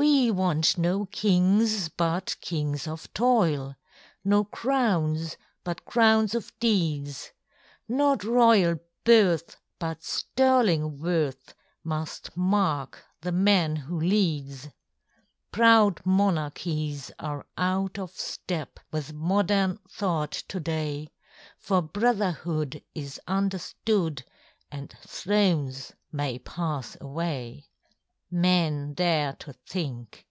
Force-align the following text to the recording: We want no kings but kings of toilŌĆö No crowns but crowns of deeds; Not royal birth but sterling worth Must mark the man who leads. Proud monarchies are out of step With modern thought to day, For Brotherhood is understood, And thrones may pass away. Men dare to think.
We 0.00 0.30
want 0.30 0.78
no 0.78 1.06
kings 1.06 1.88
but 1.88 2.36
kings 2.40 2.86
of 2.86 3.12
toilŌĆö 3.14 3.74
No 4.24 4.44
crowns 4.44 5.36
but 5.64 5.84
crowns 5.84 6.36
of 6.36 6.52
deeds; 6.60 7.32
Not 7.88 8.22
royal 8.22 8.78
birth 9.02 9.56
but 9.80 10.04
sterling 10.04 11.00
worth 11.00 11.52
Must 11.82 12.36
mark 12.36 13.06
the 13.22 13.32
man 13.32 13.74
who 13.74 13.98
leads. 13.98 14.68
Proud 15.50 16.06
monarchies 16.06 17.10
are 17.18 17.44
out 17.56 17.98
of 17.98 18.12
step 18.12 18.78
With 18.92 19.12
modern 19.12 19.80
thought 19.90 20.30
to 20.30 20.60
day, 20.60 21.08
For 21.58 21.82
Brotherhood 21.82 22.84
is 22.94 23.20
understood, 23.26 24.22
And 24.70 24.90
thrones 25.02 25.92
may 26.12 26.38
pass 26.38 26.96
away. 27.00 27.64
Men 28.30 28.92
dare 28.92 29.32
to 29.32 29.54
think. 29.54 30.26